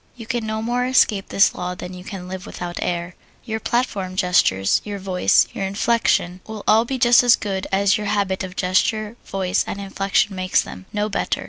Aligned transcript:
You 0.15 0.25
can 0.25 0.47
no 0.47 0.63
more 0.63 0.87
escape 0.87 1.29
this 1.29 1.53
law 1.53 1.75
than 1.75 1.93
you 1.93 2.03
can 2.03 2.27
live 2.27 2.47
without 2.47 2.79
air: 2.81 3.13
Your 3.45 3.59
platform 3.59 4.15
gestures, 4.15 4.81
your 4.83 4.97
voice, 4.97 5.45
your 5.53 5.63
inflection, 5.65 6.41
will 6.47 6.63
all 6.67 6.85
be 6.85 6.97
just 6.97 7.21
as 7.21 7.35
good 7.35 7.67
as 7.71 7.99
your 7.99 8.07
habit 8.07 8.43
of 8.43 8.55
gesture, 8.55 9.15
voice, 9.27 9.63
and 9.67 9.79
inflection 9.79 10.35
makes 10.35 10.63
them 10.63 10.87
no 10.91 11.07
better. 11.07 11.39